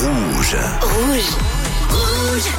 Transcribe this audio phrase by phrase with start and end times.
[0.00, 0.56] Rouge.
[0.80, 1.63] Rouge.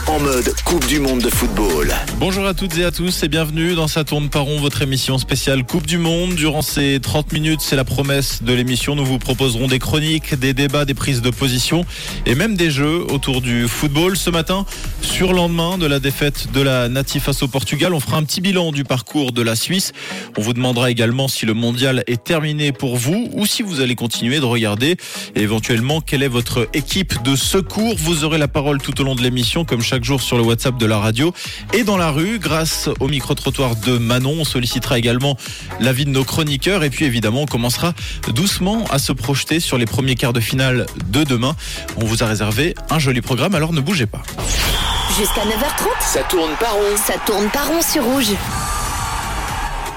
[0.08, 1.94] En mode Coupe du Monde de football.
[2.18, 5.18] Bonjour à toutes et à tous et bienvenue dans Ça tourne par rond, votre émission
[5.18, 6.36] spéciale Coupe du Monde.
[6.36, 8.96] Durant ces 30 minutes, c'est la promesse de l'émission.
[8.96, 11.86] Nous vous proposerons des chroniques, des débats, des prises de position
[12.26, 14.16] et même des jeux autour du football.
[14.16, 14.66] Ce matin,
[15.02, 18.40] sur lendemain de la défaite de la Natif face au Portugal, on fera un petit
[18.42, 19.92] bilan du parcours de la Suisse.
[20.38, 23.96] On vous demandera également si le mondial est terminé pour vous ou si vous allez
[23.96, 24.96] continuer de regarder
[25.36, 27.96] et éventuellement quelle est votre équipe de secours?
[27.98, 30.78] Vous aurez la parole tout au long de l'émission comme chaque jour sur le WhatsApp
[30.78, 31.34] de la radio
[31.74, 34.36] et dans la rue grâce au micro-trottoir de Manon.
[34.40, 35.36] On sollicitera également
[35.80, 37.94] l'avis de nos chroniqueurs et puis évidemment on commencera
[38.34, 41.56] doucement à se projeter sur les premiers quarts de finale de demain.
[41.98, 44.22] On vous a réservé un joli programme alors ne bougez pas.
[45.18, 46.98] Jusqu'à 9h30, Ça tourne par rond.
[47.04, 48.32] ça tourne pas rond sur Rouge.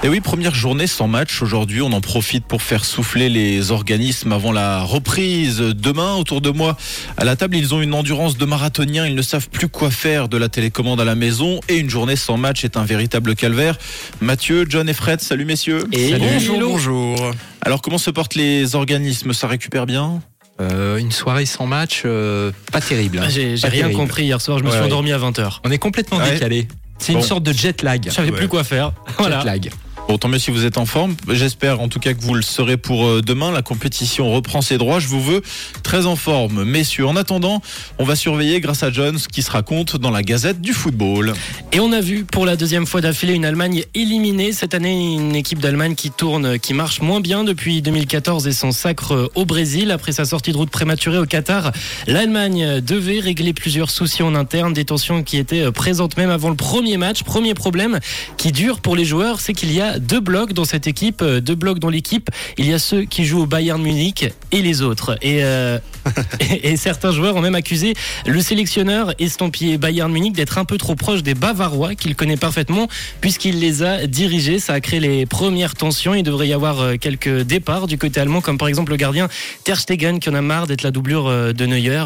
[0.01, 1.81] Et oui, première journée sans match aujourd'hui.
[1.81, 5.57] On en profite pour faire souffler les organismes avant la reprise.
[5.59, 6.77] Demain, autour de moi,
[7.17, 9.05] à la table, ils ont une endurance de marathoniens.
[9.05, 11.59] Ils ne savent plus quoi faire de la télécommande à la maison.
[11.67, 13.77] Et une journée sans match est un véritable calvaire.
[14.21, 15.83] Mathieu, John et Fred, salut messieurs.
[15.91, 17.31] Et Bonjour, bonjour.
[17.61, 19.33] Alors, comment se portent les organismes?
[19.33, 20.21] Ça récupère bien?
[20.61, 23.17] Euh, une soirée sans match, euh, pas terrible.
[23.19, 23.23] hein.
[23.25, 23.99] Ah, J'ai j'ai Pas rien terrible.
[23.99, 24.85] compris hier soir, je me Ouais, suis ouais.
[24.87, 25.59] endormi à 20h.
[25.65, 26.31] On est complètement Ouais.
[26.33, 26.69] décalé.
[26.99, 27.19] C'est Bon.
[27.19, 28.03] une sorte de jet lag.
[28.05, 28.37] Je savais Ouais.
[28.37, 28.91] plus quoi faire.
[29.17, 29.39] Voilà.
[29.39, 29.69] Jet lag.
[30.09, 31.15] Bon, tant mieux si vous êtes en forme.
[31.29, 33.51] J'espère en tout cas que vous le serez pour euh, demain.
[33.51, 34.99] La compétition reprend ses droits.
[34.99, 35.43] Je vous veux
[35.83, 37.05] très en forme, messieurs.
[37.05, 37.61] En attendant,
[37.99, 41.33] on va surveiller grâce à John ce qui se raconte dans la Gazette du football.
[41.73, 44.51] Et on a vu pour la deuxième fois d'affilée une Allemagne éliminée.
[44.51, 48.71] Cette année, une équipe d'Allemagne qui tourne, qui marche moins bien depuis 2014 et son
[48.71, 49.91] sacre au Brésil.
[49.91, 51.71] Après sa sortie de route prématurée au Qatar,
[52.07, 56.55] l'Allemagne devait régler plusieurs soucis en interne, des tensions qui étaient présentes même avant le
[56.55, 57.21] premier match.
[57.21, 57.99] Premier problème
[58.37, 61.41] qui dure pour les joueurs, c'est qu'il y a deux blocs dans cette équipe, euh,
[61.41, 62.29] deux blocs dans l'équipe.
[62.57, 65.17] Il y a ceux qui jouent au Bayern Munich et les autres.
[65.21, 65.79] Et, euh,
[66.63, 67.93] et, certains joueurs ont même accusé
[68.25, 72.87] le sélectionneur estampillé Bayern Munich d'être un peu trop proche des Bavarois qu'il connaît parfaitement
[73.21, 74.59] puisqu'il les a dirigés.
[74.59, 76.13] Ça a créé les premières tensions.
[76.13, 79.27] Il devrait y avoir euh, quelques départs du côté allemand, comme par exemple le gardien
[79.63, 82.03] Ter Stegen qui en a marre d'être la doublure euh, de Neuer.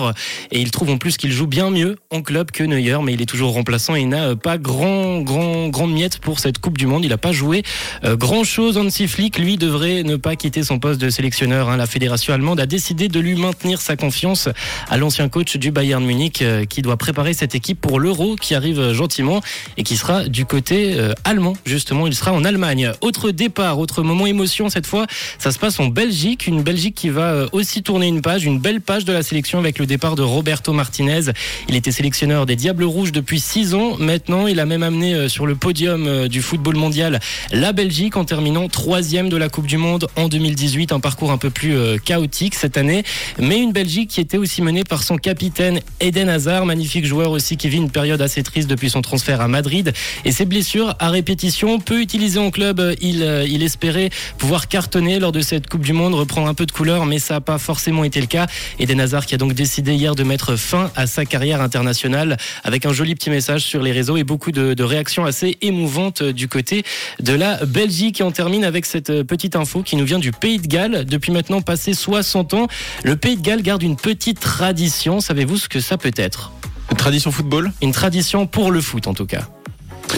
[0.52, 3.22] Et il trouve en plus qu'il joue bien mieux en club que Neuer, mais il
[3.22, 6.88] est toujours remplaçant et il n'a pas grand, grand, grande miette pour cette Coupe du
[6.88, 7.06] Monde.
[7.06, 7.64] Il n'a pas joué
[8.04, 8.78] euh, grand chose.
[8.78, 11.70] Hansi Flick, lui, devrait ne pas quitter son poste de sélectionneur.
[11.70, 11.78] hein.
[11.78, 14.50] La fédération allemande a décidé de lui maintenir sa confiance
[14.90, 18.56] à l'ancien coach du Bayern Munich euh, qui doit préparer cette équipe pour l'Euro qui
[18.56, 19.42] arrive gentiment
[19.78, 21.54] et qui sera du côté euh, allemand.
[21.66, 22.92] Justement, il sera en Allemagne.
[23.02, 25.08] Autre départ, autre moment émotion cette fois,
[25.40, 26.48] ça se passe en Belgique.
[26.48, 29.80] Une Belgique qui va aussi tourner une page, une belle page de la sélection avec
[29.80, 31.32] le départ de Roberto Martinez.
[31.70, 33.98] Il était sélectionneur des Diables Rouges depuis six ans.
[33.98, 37.20] Maintenant, il a même amené sur le podium du football mondial
[37.64, 40.92] la Belgique en terminant troisième de la Coupe du Monde en 2018.
[40.92, 43.06] Un parcours un peu plus euh, chaotique cette année,
[43.40, 47.56] mais une Belgique qui était aussi menée par son capitaine Eden Hazard, magnifique joueur aussi
[47.56, 49.94] qui vit une période assez triste depuis son transfert à Madrid
[50.26, 51.80] et ses blessures à répétition.
[51.80, 55.84] Peu utilisé en club, euh, il, euh, il espérait pouvoir cartonner lors de cette Coupe
[55.84, 58.48] du Monde, reprendre un peu de couleur, mais ça n'a pas forcément été le cas.
[58.78, 62.36] Eden Hazard qui a donc décidé hier de mettre fin à sa carrière internationale
[62.66, 66.50] avec un joli petit message sur les réseaux et beaucoup de, réactions assez émouvantes du
[66.50, 66.84] côté
[67.22, 68.20] de la Belgique.
[68.22, 71.06] Et on termine avec cette euh, petite info qui nous vient du Pays de Galles.
[71.06, 72.68] Depuis maintenant passé 60 ans,
[73.04, 75.20] le Pays de Galles garde une petite tradition.
[75.20, 76.52] Savez-vous ce que ça peut être?
[76.98, 77.72] Tradition football?
[77.82, 79.48] Une tradition pour le foot en tout cas.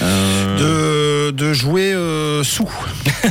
[0.02, 2.70] Euh, De, de jouer euh, sous.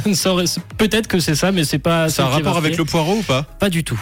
[0.78, 2.08] Peut-être que c'est ça, mais c'est pas.
[2.08, 3.42] Ça a un rapport avec le poireau ou pas?
[3.58, 4.00] Pas du tout.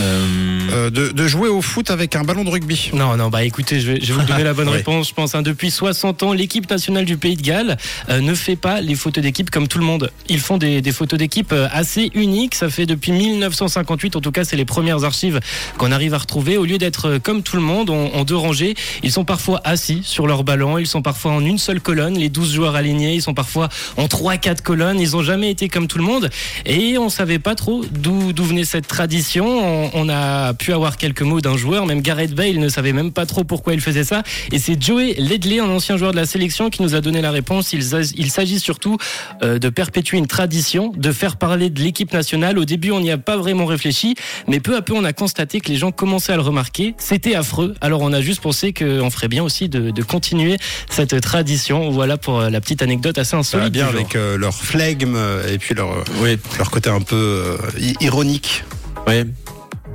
[0.00, 2.90] Euh, de, de jouer au foot avec un ballon de rugby.
[2.92, 5.08] Non, non, bah écoutez, je vais, je vais vous donner la bonne réponse.
[5.08, 7.76] Je pense, hein, depuis 60 ans, l'équipe nationale du Pays de Galles
[8.08, 10.10] euh, ne fait pas les photos d'équipe comme tout le monde.
[10.28, 12.54] Ils font des, des photos d'équipe euh, assez uniques.
[12.54, 15.40] Ça fait depuis 1958, en tout cas, c'est les premières archives
[15.78, 16.56] qu'on arrive à retrouver.
[16.56, 19.60] Au lieu d'être euh, comme tout le monde, en, en deux rangées, ils sont parfois
[19.64, 20.78] assis sur leur ballon.
[20.78, 23.14] Ils sont parfois en une seule colonne, les 12 joueurs alignés.
[23.14, 25.00] Ils sont parfois en 3-4 colonnes.
[25.00, 26.30] Ils ont jamais été comme tout le monde.
[26.66, 29.46] Et on savait pas trop d'où d'où venait cette tradition.
[29.46, 33.10] On, on a pu avoir quelques mots d'un joueur, même Gareth Bale ne savait même
[33.10, 34.22] pas trop pourquoi il faisait ça.
[34.52, 37.32] Et c'est Joey Ledley, un ancien joueur de la sélection, qui nous a donné la
[37.32, 37.72] réponse.
[37.72, 38.96] Il, s'ag- il s'agit surtout
[39.42, 42.58] euh, de perpétuer une tradition, de faire parler de l'équipe nationale.
[42.58, 44.14] Au début, on n'y a pas vraiment réfléchi,
[44.46, 46.94] mais peu à peu, on a constaté que les gens commençaient à le remarquer.
[46.98, 47.74] C'était affreux.
[47.80, 51.90] Alors, on a juste pensé qu'on ferait bien aussi de, de continuer cette tradition.
[51.90, 53.72] Voilà pour euh, la petite anecdote assez Ça va insolite.
[53.72, 55.16] bien avec euh, leur flegme
[55.52, 57.56] et puis leur, Oui, leur côté un peu euh,
[58.00, 58.62] ironique.
[59.08, 59.24] oui.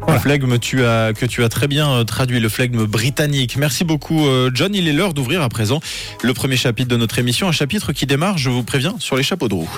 [0.08, 3.58] Le flegme que tu as très bien euh, traduit, le flegme britannique.
[3.58, 4.74] Merci beaucoup euh, John.
[4.74, 5.80] Il est l'heure d'ouvrir à présent
[6.24, 7.48] le premier chapitre de notre émission.
[7.48, 9.70] Un chapitre qui démarre, je vous préviens, sur les chapeaux de roue.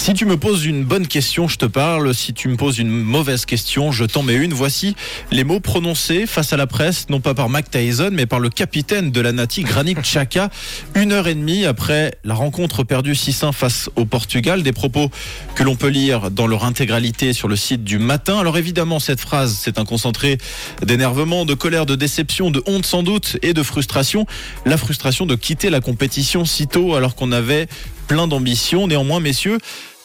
[0.00, 2.14] Si tu me poses une bonne question, je te parle.
[2.14, 4.54] Si tu me poses une mauvaise question, je t'en mets une.
[4.54, 4.96] Voici
[5.30, 8.48] les mots prononcés face à la presse, non pas par Mac Tyson, mais par le
[8.48, 10.48] capitaine de la Nati, Granit Xhaka,
[10.94, 14.62] une heure et demie après la rencontre perdue 6-1 face au Portugal.
[14.62, 15.10] Des propos
[15.54, 18.38] que l'on peut lire dans leur intégralité sur le site du matin.
[18.38, 20.38] Alors évidemment, cette phrase, c'est un concentré
[20.82, 24.24] d'énervement, de colère, de déception, de honte sans doute et de frustration.
[24.64, 27.68] La frustration de quitter la compétition si tôt alors qu'on avait
[28.10, 28.88] plein d'ambition.
[28.88, 29.58] Néanmoins, messieurs,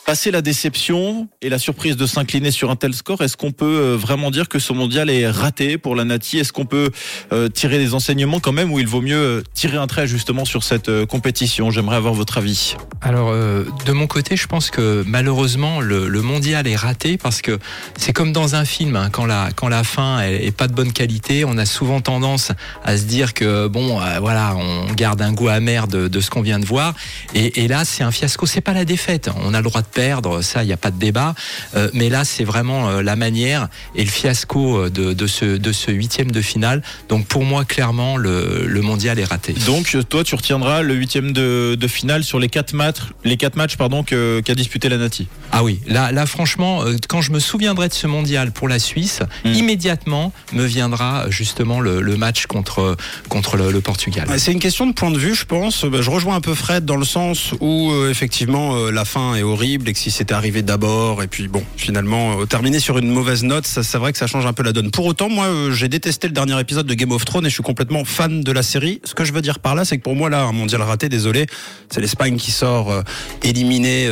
[0.06, 3.66] Passer la déception et la surprise de s'incliner sur un tel score, est-ce qu'on peut
[3.66, 6.38] euh, vraiment dire que ce mondial est raté pour la Nati?
[6.38, 6.92] Est-ce qu'on peut
[7.32, 10.46] euh, tirer des enseignements quand même ou il vaut mieux euh, tirer un trait justement
[10.46, 11.72] sur cette compétition?
[11.72, 12.76] J'aimerais avoir votre avis.
[13.02, 17.58] Alors de mon côté, je pense que malheureusement le, mondial est raté parce que
[17.98, 20.94] c'est comme dans un film, hein, quand la quand la fin est, pas de bonne
[20.94, 22.52] qualité, on a souvent tendance
[22.84, 26.42] à se dire que bon voilà, on garde un goût amer de, de ce qu'on
[26.42, 26.94] vient de voir.
[27.34, 28.46] Et, et là c'est un fiasco.
[28.46, 30.92] C'est pas la défaite, on a le droit de perdre, ça, il n'y a pas
[30.92, 31.34] de débat.
[31.76, 35.46] Euh, mais là, c'est vraiment euh, la manière et le fiasco euh, de, de, ce,
[35.46, 36.84] de ce huitième de finale.
[37.10, 39.54] Donc pour moi, clairement, le, le mondial est raté.
[39.66, 43.56] Donc toi, tu retiendras le huitième de, de finale sur les quatre matchs, les quatre
[43.56, 45.28] matchs pardon, qu'a disputé la Nati.
[45.52, 49.22] Ah oui, là, là, franchement, quand je me souviendrai de ce mondial pour la Suisse,
[49.46, 49.54] hmm.
[49.54, 52.98] immédiatement me viendra justement le, le match contre,
[53.30, 54.28] contre le, Portugal.
[54.38, 55.86] C'est une question de point de vue, je pense.
[55.86, 59.85] Bah, je rejoins un peu Fred dans le sens où effectivement la fin est horrible
[59.88, 63.44] et que si c'était arrivé d'abord et puis bon finalement euh, terminer sur une mauvaise
[63.44, 64.92] note ça c'est vrai que ça change un peu la donne.
[64.92, 67.54] Pour autant moi euh, j'ai détesté le dernier épisode de Game of Thrones et je
[67.54, 69.02] suis complètement fan de la série.
[69.04, 71.10] Ce que je veux dire par là c'est que pour moi là un mondial raté
[71.10, 71.46] désolé.
[71.90, 73.02] C'est l'Espagne qui sort euh,
[73.44, 74.10] éliminé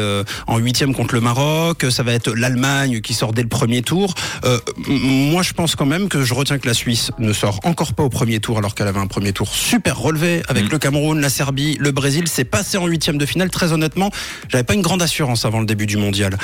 [0.47, 1.85] en huitième contre le Maroc.
[1.89, 4.13] Ça va être l'Allemagne qui sort dès le premier tour.
[4.87, 8.03] Moi je pense quand même que je retiens que la Suisse ne sort encore pas
[8.03, 10.69] au premier tour alors qu'elle avait un premier tour super relevé avec mm.
[10.69, 12.25] le Cameroun la Serbie le Brésil.
[12.27, 14.11] C'est passé en huitième de finale très honnêtement.
[14.49, 16.37] J'avais pas une grande assurance avant le début du mondial.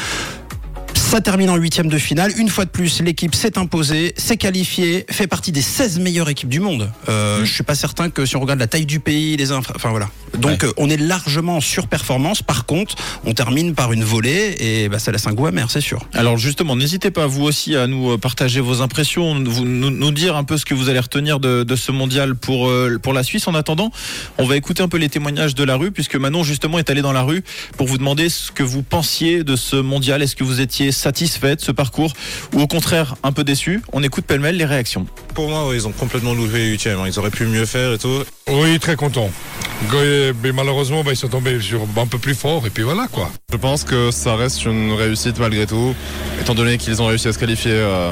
[0.95, 2.31] Ça termine en huitième de finale.
[2.38, 6.50] Une fois de plus, l'équipe s'est imposée, s'est qualifiée, fait partie des 16 meilleures équipes
[6.50, 6.92] du monde.
[7.10, 9.74] Euh, Je suis pas certain que si on regarde la taille du pays, les infra...
[9.75, 10.10] enfin voilà.
[10.37, 12.41] Donc euh, on est largement en surperformance.
[12.41, 12.95] Par contre,
[13.25, 16.05] on termine par une volée et bah, ça laisse un goût amer, c'est sûr.
[16.13, 20.35] Alors justement, n'hésitez pas vous aussi à nous euh, partager vos impressions, vous, nous, dire
[20.35, 23.23] un peu ce que vous allez retenir de, de ce mondial pour euh, pour la
[23.23, 23.47] Suisse.
[23.47, 23.91] En attendant,
[24.37, 27.01] on va écouter un peu les témoignages de la rue puisque Manon justement est allé
[27.01, 27.43] dans la rue
[27.77, 30.21] pour vous demander ce que vous pensiez de ce mondial.
[30.21, 32.13] Est-ce que vous étiez satisfait de ce parcours
[32.53, 35.05] ou au contraire un peu déçu On écoute pêle-mêle les réactions.
[35.33, 36.99] Pour moi, ils ont complètement loupé les huitièmes.
[36.99, 37.07] Hein.
[37.07, 38.23] Ils auraient pu mieux faire et tout.
[38.49, 39.29] Oui, très content.
[40.43, 43.29] Mais malheureusement, bah, ils sont tombés sur un peu plus fort et puis voilà quoi.
[43.51, 45.93] Je pense que ça reste une réussite malgré tout,
[46.39, 48.11] étant donné qu'ils ont réussi à se qualifier euh,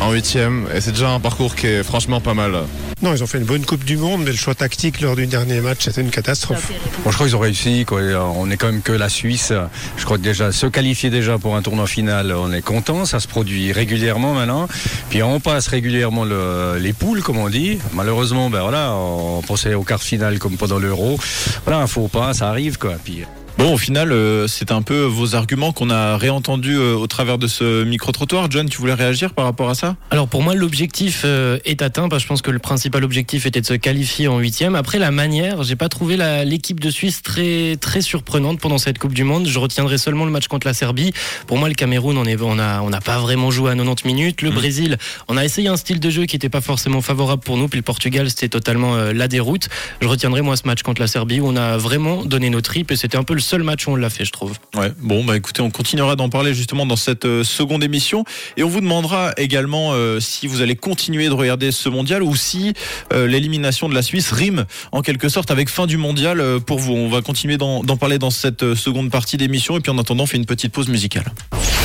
[0.00, 2.62] en huitième et c'est déjà un parcours qui est franchement pas mal.
[3.02, 5.26] Non, ils ont fait une bonne Coupe du Monde, mais le choix tactique lors du
[5.26, 6.72] dernier match, c'était une catastrophe.
[7.04, 7.84] Bon, je crois qu'ils ont réussi.
[7.84, 8.00] Quoi.
[8.34, 9.52] On est quand même que la Suisse.
[9.98, 13.04] Je crois que déjà se qualifier déjà pour un tournoi final, on est content.
[13.04, 14.66] Ça se produit régulièrement maintenant.
[15.10, 17.78] Puis on passe régulièrement le, les poules, comme on dit.
[17.92, 21.18] Malheureusement, ben voilà, on pensait au quart final comme pendant l'Euro.
[21.66, 22.94] Voilà, un faux pas, ça arrive quoi.
[23.04, 23.24] Puis
[23.58, 27.38] Bon, au final, euh, c'est un peu vos arguments qu'on a réentendus euh, au travers
[27.38, 28.50] de ce micro-trottoir.
[28.50, 29.96] John, tu voulais réagir par rapport à ça?
[30.10, 32.10] Alors pour moi, l'objectif euh, est atteint.
[32.10, 34.74] Parce que je pense que le principal objectif était de se qualifier en huitième.
[34.74, 39.14] Après la manière, j'ai pas trouvé l'équipe de Suisse très très surprenante pendant cette Coupe
[39.14, 39.46] du Monde.
[39.46, 41.14] Je retiendrai seulement le match contre la Serbie.
[41.46, 44.06] Pour moi, le Cameroun, on est, on a on n'a pas vraiment joué à 90
[44.06, 44.42] minutes.
[44.42, 44.54] Le mmh.
[44.54, 47.68] Brésil, on a essayé un style de jeu qui n'était pas forcément favorable pour nous.
[47.68, 49.70] Puis le Portugal, c'était totalement la déroute.
[50.02, 52.90] Je retiendrai moi ce match contre la Serbie où on a vraiment donné nos tripes
[52.90, 54.54] et c'était un peu le seul match où on l'a fait, je trouve.
[54.74, 58.24] Ouais, bon, bah écoutez, on continuera d'en parler justement dans cette euh, seconde émission
[58.56, 62.34] et on vous demandera également euh, si vous allez continuer de regarder ce mondial ou
[62.34, 62.74] si
[63.12, 66.92] euh, l'élimination de la Suisse rime en quelque sorte avec fin du mondial pour vous.
[66.92, 70.26] On va continuer d'en parler dans cette seconde partie d'émission et puis en attendant, on
[70.26, 71.24] fait une petite pause musicale.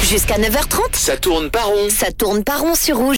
[0.09, 1.89] Jusqu'à 9h30, ça tourne par rond.
[1.89, 3.09] Ça tourne par rond sur Rouge.